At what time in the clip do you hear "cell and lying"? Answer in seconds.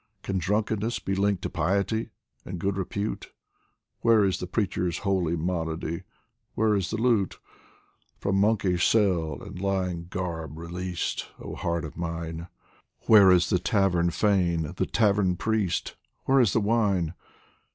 8.87-10.07